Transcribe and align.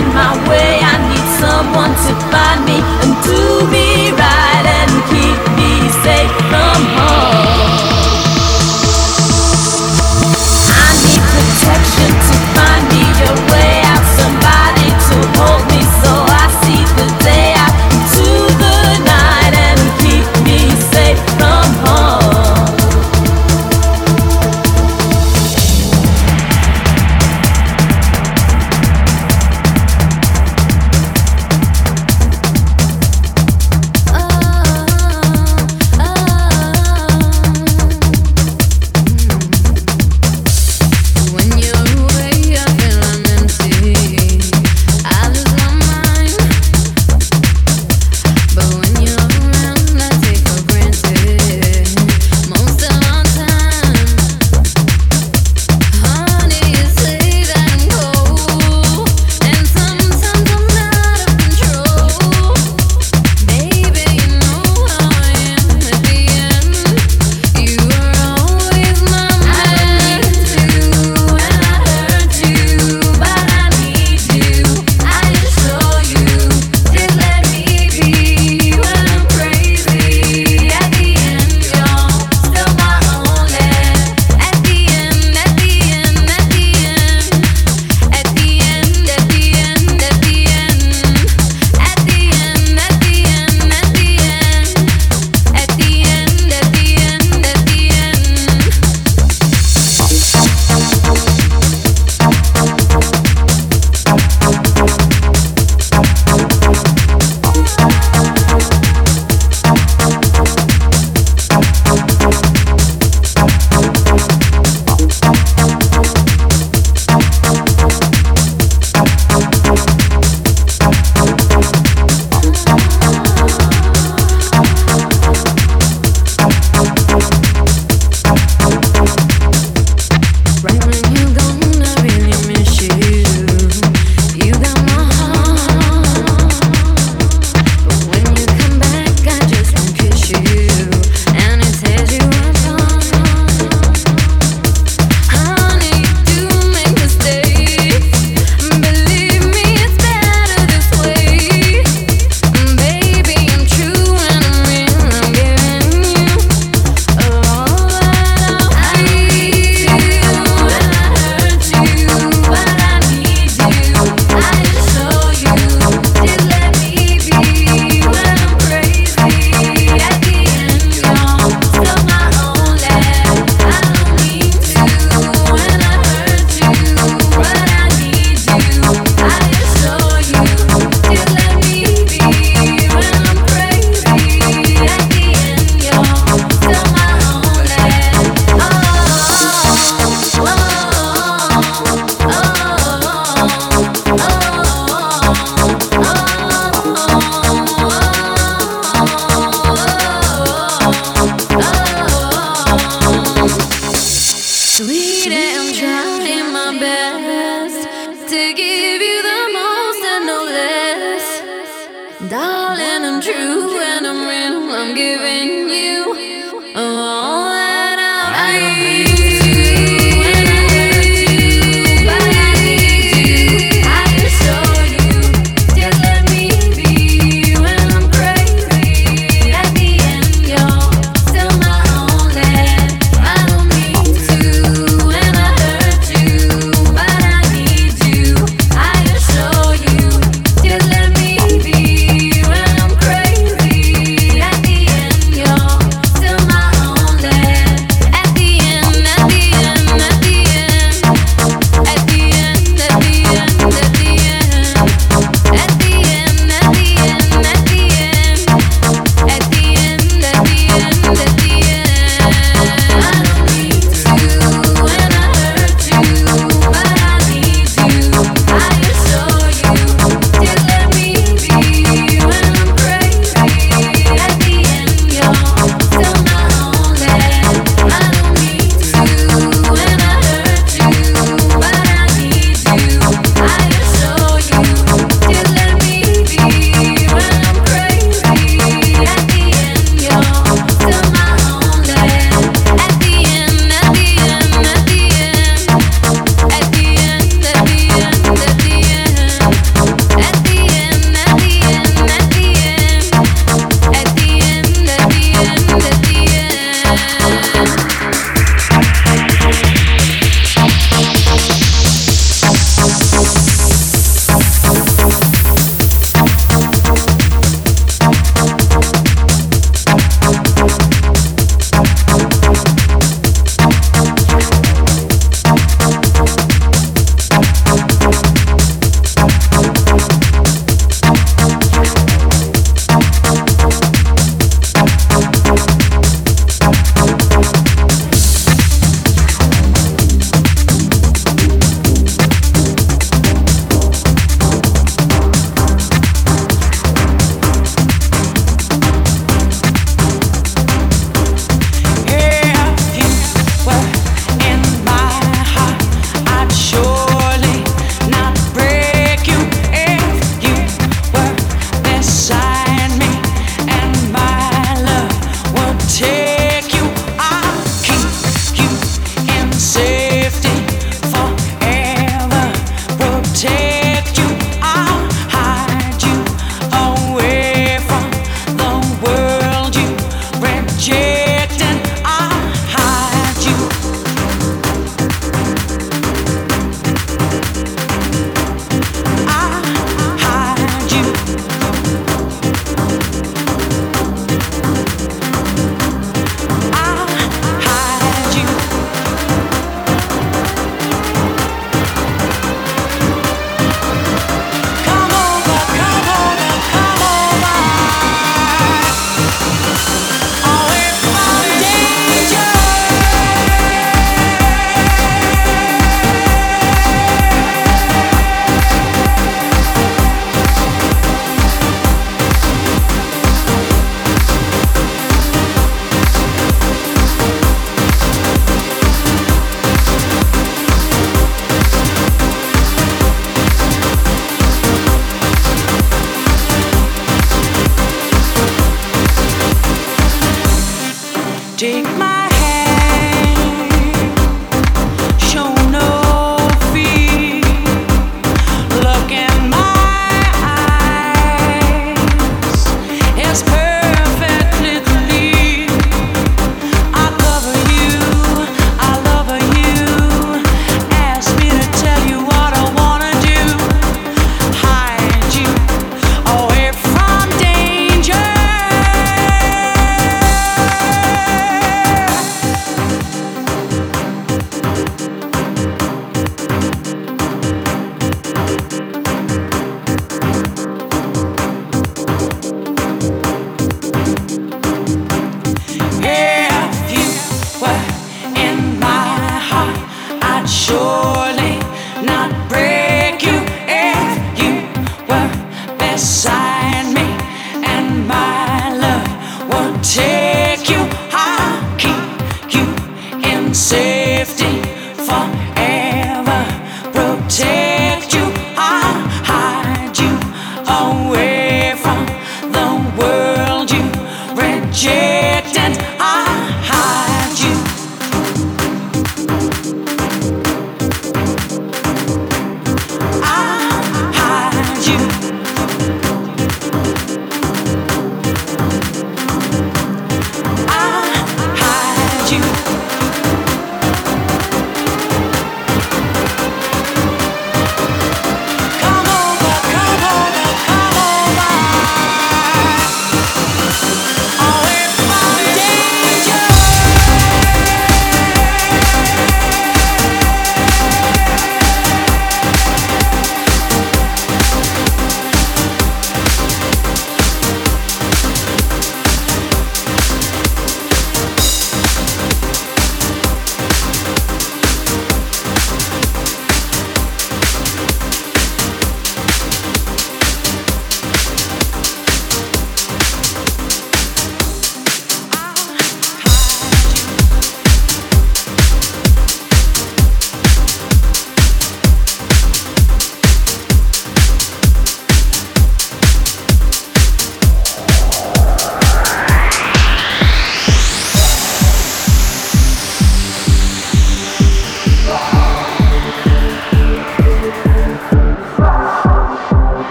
in 0.00 0.08
my 0.14 0.32
way. 0.48 0.80
I 0.82 0.96
need 1.08 1.26
someone 1.42 1.92
to 2.06 2.12
find 2.32 2.60
me 2.64 2.78
and 3.02 3.12
do. 3.24 3.59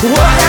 What? 0.00 0.47